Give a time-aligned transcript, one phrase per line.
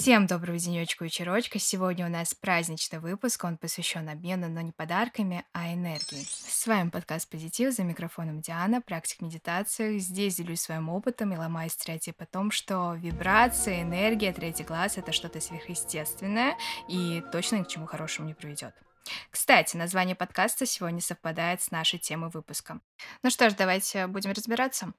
[0.00, 1.58] Всем доброго денечка вечерочка.
[1.58, 3.44] Сегодня у нас праздничный выпуск.
[3.44, 6.26] Он посвящен обмену, но не подарками, а энергией.
[6.26, 7.74] С вами подкаст «Позитив».
[7.74, 9.98] За микрофоном Диана, практик медитации.
[9.98, 15.12] Здесь делюсь своим опытом и ломаю стереотип о том, что вибрация, энергия, третий глаз— это
[15.12, 16.56] что-то сверхъестественное
[16.88, 18.74] и точно ни к чему хорошему не приведет.
[19.30, 22.80] Кстати, название подкаста сегодня совпадает с нашей темой выпуска.
[23.22, 24.94] Ну что ж, давайте будем разбираться.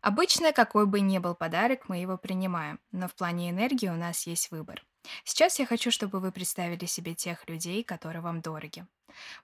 [0.00, 4.26] Обычно, какой бы ни был подарок, мы его принимаем, но в плане энергии у нас
[4.26, 4.84] есть выбор.
[5.24, 8.86] Сейчас я хочу, чтобы вы представили себе тех людей, которые вам дороги.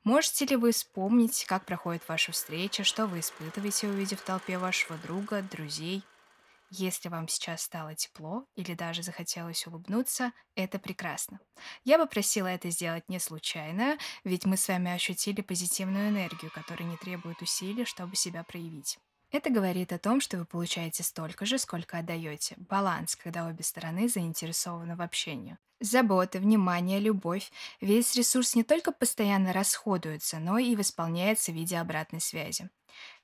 [0.03, 4.97] Можете ли вы вспомнить, как проходит ваша встреча, что вы испытываете, увидев в толпе вашего
[4.99, 6.03] друга, друзей?
[6.71, 11.41] Если вам сейчас стало тепло или даже захотелось улыбнуться, это прекрасно.
[11.85, 16.87] Я бы просила это сделать не случайно, ведь мы с вами ощутили позитивную энергию, которая
[16.87, 18.99] не требует усилий, чтобы себя проявить.
[19.31, 22.55] Это говорит о том, что вы получаете столько же, сколько отдаете.
[22.57, 25.59] Баланс, когда обе стороны заинтересованы в общении.
[25.81, 27.53] Забота, внимание, любовь.
[27.81, 32.71] Весь ресурс не только постоянно расходуется, но и восполняется в виде обратной связи.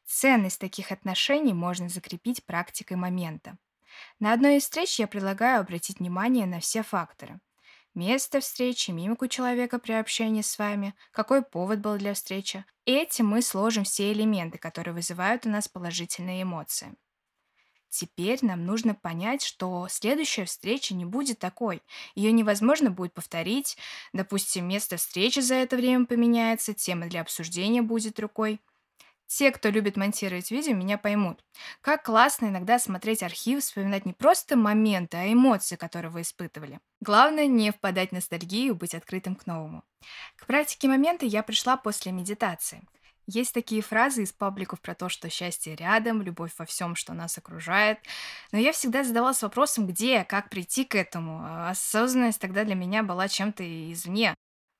[0.04, 3.56] Ценность таких отношений можно закрепить практикой момента.
[4.20, 7.40] На одной из встреч я предлагаю обратить внимание на все факторы
[7.94, 12.64] место встречи, мимику человека при общении с вами, какой повод был для встречи.
[12.84, 16.94] Этим мы сложим все элементы, которые вызывают у нас положительные эмоции.
[17.88, 21.80] Теперь нам нужно понять, что следующая встреча не будет такой.
[22.16, 23.76] Ее невозможно будет повторить.
[24.12, 28.60] Допустим, место встречи за это время поменяется, тема для обсуждения будет другой.
[29.26, 31.42] Те, кто любит монтировать видео, меня поймут.
[31.80, 36.80] Как классно иногда смотреть архив, вспоминать не просто моменты, а эмоции, которые вы испытывали.
[37.00, 39.82] Главное не впадать в ностальгию, быть открытым к новому.
[40.36, 42.86] К практике момента я пришла после медитации.
[43.26, 47.38] Есть такие фразы из пабликов про то, что счастье рядом, любовь во всем, что нас
[47.38, 47.98] окружает.
[48.52, 51.68] Но я всегда задавалась вопросом, где, как прийти к этому.
[51.68, 54.34] Осознанность тогда для меня была чем-то извне.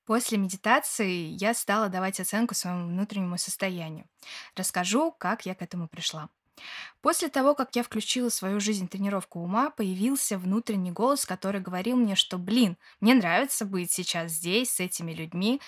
[0.05, 4.05] После медитации я стала давать оценку своему внутреннему состоянию.
[4.55, 6.29] Расскажу, как я к этому пришла.
[7.01, 11.97] После того, как я включила в свою жизнь тренировку ума, появился внутренний голос, который говорил
[11.97, 15.61] мне, что, блин, мне нравится быть сейчас здесь, с этими людьми,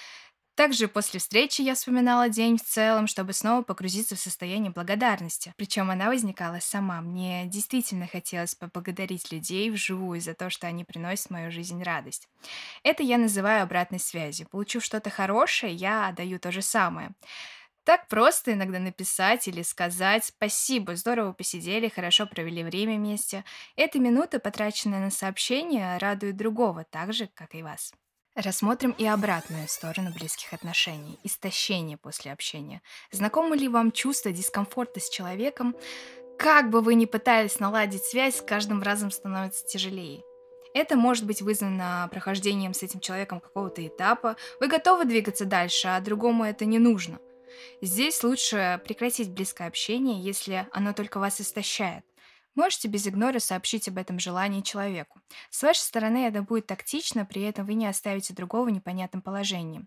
[0.58, 5.54] также после встречи я вспоминала день в целом, чтобы снова погрузиться в состояние благодарности.
[5.56, 7.00] Причем она возникала сама.
[7.00, 12.28] Мне действительно хотелось поблагодарить людей вживую за то, что они приносят в мою жизнь радость.
[12.82, 14.48] Это я называю обратной связью.
[14.50, 17.12] Получив что-то хорошее, я отдаю то же самое.
[17.84, 23.46] Так просто иногда написать или сказать «Спасибо, здорово посидели, хорошо провели время вместе».
[23.76, 27.94] Эта минута, потраченная на сообщение, радует другого, так же, как и вас.
[28.38, 32.84] Рассмотрим и обратную сторону близких отношений, истощение после общения.
[33.12, 35.76] Знакомы ли вам чувство дискомфорта с человеком?
[36.38, 40.22] Как бы вы ни пытались наладить связь, с каждым разом становится тяжелее.
[40.76, 44.36] Это может быть вызвано прохождением с этим человеком какого-то этапа.
[44.60, 47.18] Вы готовы двигаться дальше, а другому это не нужно.
[47.82, 52.06] Здесь лучше прекратить близкое общение, если оно только вас истощает.
[52.58, 55.22] Можете без игнора сообщить об этом желании человеку.
[55.52, 59.86] С вашей стороны это будет тактично, при этом вы не оставите другого в непонятном положении.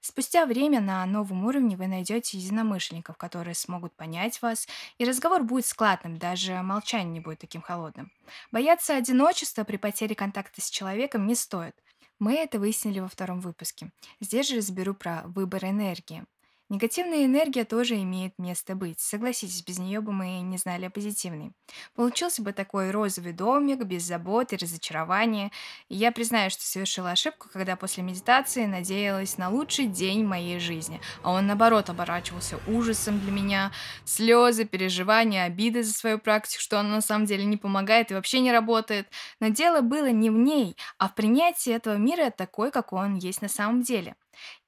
[0.00, 4.68] Спустя время на новом уровне вы найдете единомышленников, которые смогут понять вас,
[4.98, 8.12] и разговор будет складным, даже молчание не будет таким холодным.
[8.52, 11.74] Бояться одиночества при потере контакта с человеком не стоит.
[12.20, 13.90] Мы это выяснили во втором выпуске.
[14.20, 16.24] Здесь же разберу про выбор энергии.
[16.72, 18.98] Негативная энергия тоже имеет место быть.
[18.98, 21.52] Согласитесь, без нее бы мы не знали о позитивной.
[21.94, 25.52] Получился бы такой розовый домик, без забот и разочарования.
[25.90, 30.98] И я признаю, что совершила ошибку, когда после медитации надеялась на лучший день моей жизни.
[31.22, 33.70] А он, наоборот, оборачивался ужасом для меня.
[34.06, 38.40] Слезы, переживания, обиды за свою практику, что она на самом деле не помогает и вообще
[38.40, 39.10] не работает.
[39.40, 43.42] Но дело было не в ней, а в принятии этого мира такой, как он есть
[43.42, 44.16] на самом деле.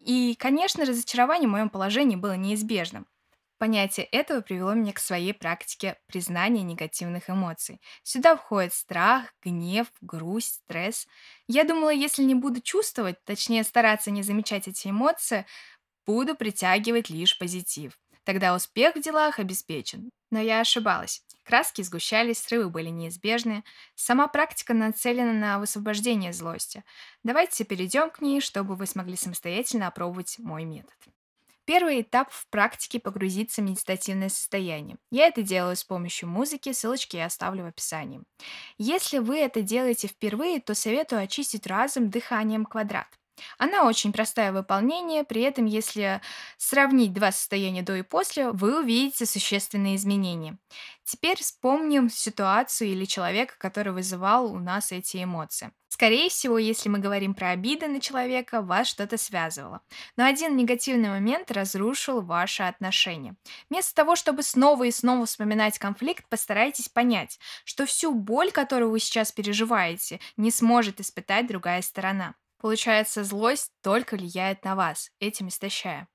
[0.05, 3.07] И, конечно, разочарование в моем положении было неизбежным.
[3.59, 7.81] Понятие этого привело меня к своей практике признания негативных эмоций.
[8.03, 11.07] Сюда входит страх, гнев, грусть, стресс.
[11.49, 15.47] Я думала, если не буду чувствовать, точнее стараться не замечать эти эмоции,
[16.07, 17.99] буду притягивать лишь позитив.
[18.25, 20.11] Тогда успех в делах обеспечен.
[20.35, 21.23] Но я ошибалась.
[21.45, 23.63] Краски сгущались, срывы были неизбежны.
[23.95, 26.83] Сама практика нацелена на высвобождение злости.
[27.23, 30.93] Давайте перейдем к ней, чтобы вы смогли самостоятельно опробовать мой метод.
[31.67, 34.97] Первый этап в практике– погрузиться в медитативное состояние.
[35.13, 38.23] Я это делаю с помощью музыки, ссылочки я оставлю в описании.
[38.77, 43.07] Если вы это делаете впервые, то советую очистить разум дыханием квадрат.
[43.59, 46.21] Она очень простая в выполнении, при этом, если
[46.57, 50.59] сравнить два состояния до и после, вы увидите существенные изменения.
[51.05, 55.73] Теперь вспомним ситуацию или человека, который вызывал у нас эти эмоции.
[55.89, 59.81] Скорее всего, если мы говорим про обиды на человека, вас что-то связывало.
[60.17, 63.37] Но один негативный момент разрушил ваши отношения.
[63.71, 68.99] Вместо того, чтобы снова и снова вспоминать конфликт, постарайтесь понять, что всю боль, которую вы
[68.99, 72.35] сейчас переживаете, не сможет испытать другая сторона.
[72.59, 76.09] Получается, злость только влияет на вас, этим истощая.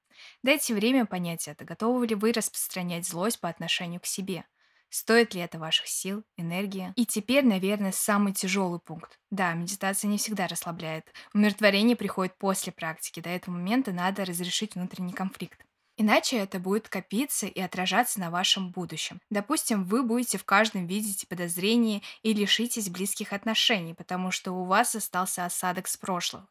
[0.44, 4.46] Дайте время понять это, готовы ли вы распространять злость по отношению к себе.
[4.90, 6.94] Стоит ли это ваших сил, энергии?
[6.96, 9.20] И теперь, наверное, самый тяжелый пункт.
[9.30, 11.06] Да, медитация не всегда расслабляет.
[11.34, 13.20] Умиротворение приходит после практики.
[13.20, 15.64] До этого момента надо разрешить внутренний конфликт.
[16.00, 19.20] Иначе это будет копиться и отражаться на вашем будущем.
[19.30, 24.96] Допустим, вы будете в каждом видеть подозрения и лишитесь близких отношений, потому что у вас
[24.96, 26.48] остался осадок с прошлого.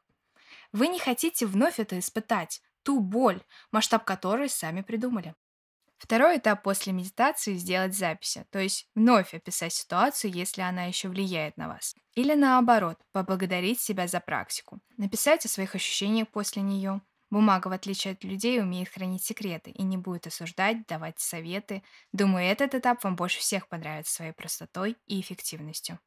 [0.72, 3.40] Вы не хотите вновь это испытать, ту боль,
[3.72, 5.34] масштаб которой сами придумали.
[5.96, 11.56] Второй этап после медитации– сделать записи, то есть вновь описать ситуацию, если она еще влияет
[11.56, 11.96] на вас.
[12.14, 14.78] Или наоборот, поблагодарить себя за практику.
[14.98, 17.00] Написать о своих ощущениях после нее.
[17.30, 21.82] Бумага, в отличие от людей, умеет хранить секреты и не будет осуждать, давать советы.
[22.12, 25.98] Думаю, этот этап вам больше всех понравится своей простотой и эффективностью.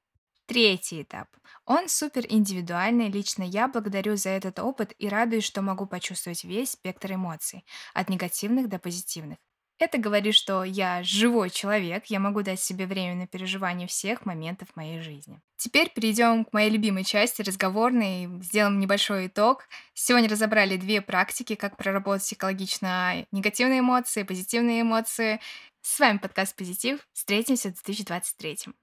[0.48, 1.28] Третий этап.
[1.66, 3.10] Он супер индивидуальный.
[3.10, 8.10] Лично я благодарю за этот опыт и радуюсь, что могу почувствовать весь спектр эмоций, от
[8.10, 9.38] негативных до позитивных.
[9.82, 14.68] Это говорит, что я живой человек, я могу дать себе время на переживание всех моментов
[14.76, 15.42] моей жизни.
[15.58, 19.68] Теперь перейдем к моей любимой части, разговорной, сделаем небольшой итог.
[19.96, 25.40] Сегодня разобрали две практики, как проработать экологично негативные эмоции, позитивные эмоции.
[25.82, 27.00] С вами подкаст «Позитив».
[27.12, 28.76] Встретимся в 2023.